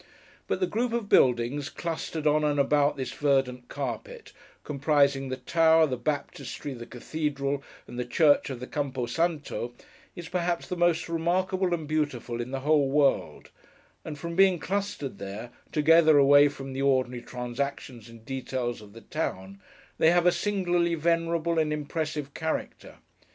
[0.47, 5.85] But, the group of buildings, clustered on and about this verdant carpet: comprising the Tower,
[5.85, 9.73] the Baptistery, the Cathedral, and the Church of the Campo Santo:
[10.15, 13.51] is perhaps the most remarkable and beautiful in the whole world;
[14.03, 19.01] and from being clustered there, together, away from the ordinary transactions and details of the
[19.01, 19.61] town,
[19.99, 22.95] they have a singularly venerable and impressive character.